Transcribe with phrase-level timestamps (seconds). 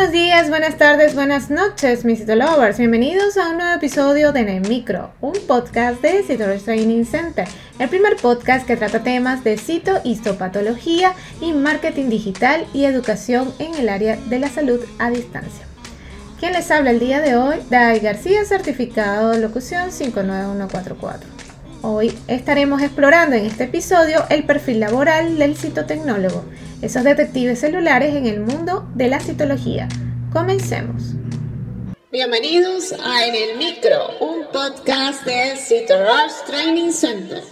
[0.00, 2.78] buenos días, buenas tardes, buenas noches, mis Citolovers.
[2.78, 7.46] Bienvenidos a un nuevo episodio de En Micro, un podcast de Citolovers Training Center,
[7.78, 13.74] el primer podcast que trata temas de cito, histopatología y marketing digital y educación en
[13.74, 15.66] el área de la salud a distancia.
[16.38, 21.49] Quien les habla el día de hoy, Dai García, certificado de locución 59144.
[21.82, 26.44] Hoy estaremos explorando en este episodio el perfil laboral del citotecnólogo
[26.82, 29.88] esos detectives celulares en el mundo de la citología.
[30.30, 31.14] Comencemos.
[32.12, 37.42] Bienvenidos a En el Micro, un podcast de CitoRush Training Center.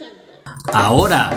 [0.74, 1.30] Ahora,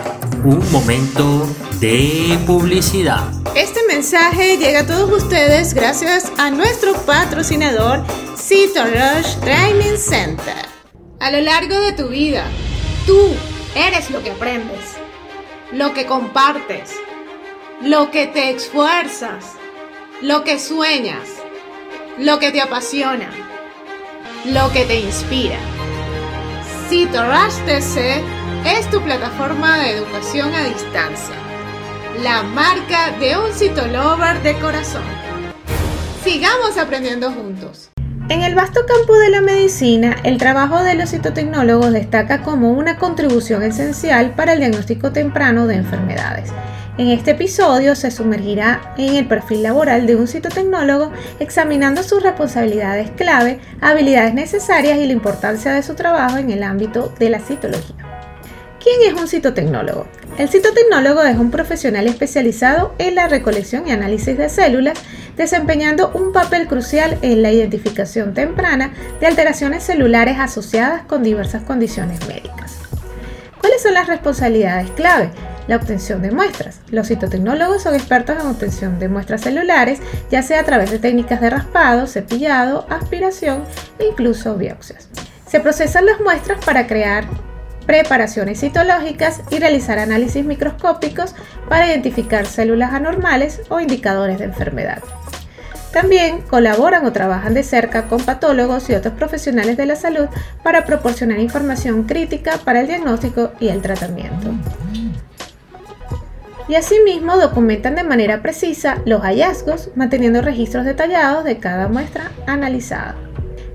[0.44, 1.48] un momento
[1.80, 3.26] de publicidad.
[3.56, 8.04] Este mensaje llega a todos ustedes gracias a nuestro patrocinador
[8.36, 10.66] CitoRush Training Center.
[11.20, 12.44] A lo largo de tu vida,
[13.06, 13.34] tú
[13.74, 14.96] eres lo que aprendes,
[15.72, 16.94] lo que compartes
[17.82, 19.56] lo que te esfuerzas,
[20.20, 21.28] lo que sueñas,
[22.16, 23.28] lo que te apasiona,
[24.44, 25.58] lo que te inspira.
[26.88, 28.22] CitoRush TC
[28.64, 31.34] es tu plataforma de educación a distancia,
[32.22, 35.04] la marca de un citolover de corazón.
[36.22, 37.91] Sigamos aprendiendo juntos.
[38.28, 42.98] En el vasto campo de la medicina, el trabajo de los citotecnólogos destaca como una
[42.98, 46.52] contribución esencial para el diagnóstico temprano de enfermedades
[46.98, 53.10] en este episodio se sumergirá en el perfil laboral de un citotecnólogo examinando sus responsabilidades
[53.12, 57.96] clave, habilidades necesarias y la importancia de su trabajo en el ámbito de la citología.
[58.78, 60.06] ¿Quién es un citotecnólogo?
[60.36, 64.98] El citotecnólogo es un profesional especializado en la recolección y análisis de células,
[65.36, 72.26] desempeñando un papel crucial en la identificación temprana de alteraciones celulares asociadas con diversas condiciones
[72.26, 72.78] médicas.
[73.60, 75.30] ¿Cuáles son las responsabilidades clave?
[75.68, 76.80] la obtención de muestras.
[76.90, 81.40] Los citotecnólogos son expertos en obtención de muestras celulares, ya sea a través de técnicas
[81.40, 83.64] de raspado, cepillado, aspiración
[83.98, 85.08] e incluso biopsias.
[85.46, 87.24] Se procesan las muestras para crear
[87.86, 91.34] preparaciones citológicas y realizar análisis microscópicos
[91.68, 95.02] para identificar células anormales o indicadores de enfermedad.
[95.92, 100.26] También colaboran o trabajan de cerca con patólogos y otros profesionales de la salud
[100.62, 104.52] para proporcionar información crítica para el diagnóstico y el tratamiento
[106.68, 113.14] y asimismo documentan de manera precisa los hallazgos, manteniendo registros detallados de cada muestra analizada.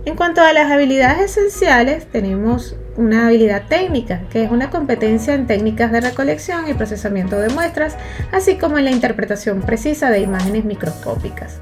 [0.05, 5.45] En cuanto a las habilidades esenciales, tenemos una habilidad técnica, que es una competencia en
[5.45, 7.97] técnicas de recolección y procesamiento de muestras,
[8.31, 11.59] así como en la interpretación precisa de imágenes microscópicas.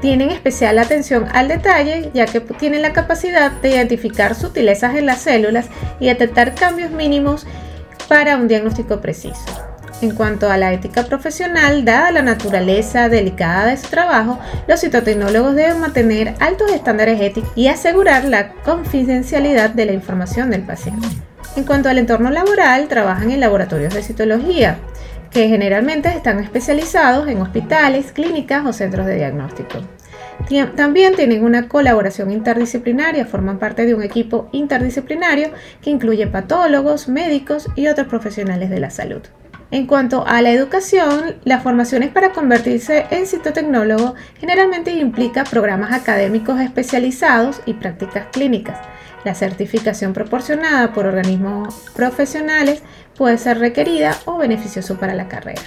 [0.00, 5.22] Tienen especial atención al detalle, ya que tienen la capacidad de identificar sutilezas en las
[5.22, 5.66] células
[5.98, 7.46] y detectar cambios mínimos
[8.08, 9.44] para un diagnóstico preciso.
[10.00, 14.38] En cuanto a la ética profesional, dada la naturaleza delicada de su trabajo,
[14.68, 20.62] los citotecnólogos deben mantener altos estándares éticos y asegurar la confidencialidad de la información del
[20.62, 21.08] paciente.
[21.56, 24.78] En cuanto al entorno laboral, trabajan en laboratorios de citología,
[25.30, 29.78] que generalmente están especializados en hospitales, clínicas o centros de diagnóstico.
[30.76, 35.50] También tienen una colaboración interdisciplinaria, forman parte de un equipo interdisciplinario
[35.82, 39.22] que incluye patólogos, médicos y otros profesionales de la salud.
[39.70, 46.58] En cuanto a la educación, las formaciones para convertirse en citotecnólogo generalmente implica programas académicos
[46.60, 48.78] especializados y prácticas clínicas.
[49.28, 52.82] La certificación proporcionada por organismos profesionales
[53.14, 55.60] puede ser requerida o beneficioso para la carrera.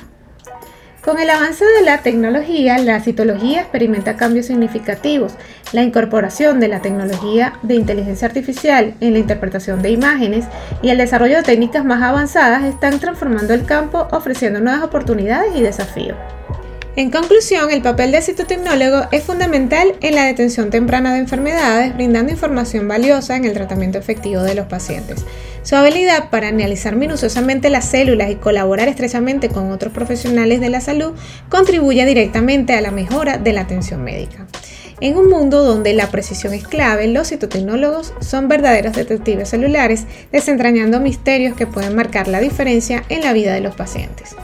[1.03, 5.35] Con el avance de la tecnología, la citología experimenta cambios significativos.
[5.73, 10.45] La incorporación de la tecnología de inteligencia artificial en la interpretación de imágenes
[10.81, 15.61] y el desarrollo de técnicas más avanzadas están transformando el campo, ofreciendo nuevas oportunidades y
[15.61, 16.17] desafíos.
[16.97, 22.33] En conclusión, el papel del citotecnólogo es fundamental en la detención temprana de enfermedades, brindando
[22.33, 25.23] información valiosa en el tratamiento efectivo de los pacientes.
[25.63, 30.81] Su habilidad para analizar minuciosamente las células y colaborar estrechamente con otros profesionales de la
[30.81, 31.13] salud
[31.47, 34.45] contribuye directamente a la mejora de la atención médica.
[34.99, 40.99] En un mundo donde la precisión es clave, los citotecnólogos son verdaderos detectives celulares, desentrañando
[40.99, 44.35] misterios que pueden marcar la diferencia en la vida de los pacientes.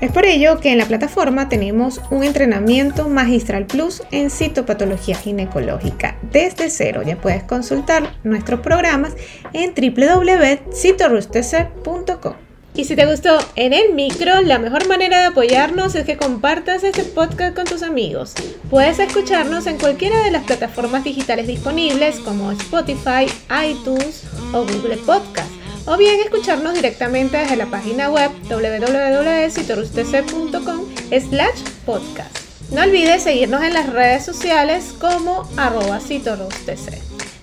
[0.00, 6.16] Es por ello que en la plataforma tenemos un entrenamiento Magistral Plus en citopatología ginecológica
[6.32, 7.02] desde cero.
[7.04, 9.12] Ya puedes consultar nuestros programas
[9.52, 12.32] en www.citorustc.com.
[12.74, 16.82] Y si te gustó en el micro, la mejor manera de apoyarnos es que compartas
[16.82, 18.32] este podcast con tus amigos.
[18.70, 23.26] Puedes escucharnos en cualquiera de las plataformas digitales disponibles como Spotify,
[23.68, 24.24] iTunes
[24.54, 25.59] o Google Podcast
[25.90, 32.38] o bien escucharnos directamente desde la página web www.citorustc.com slash podcast.
[32.70, 35.98] No olvides seguirnos en las redes sociales como arroba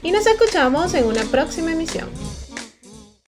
[0.02, 2.08] Y nos escuchamos en una próxima emisión.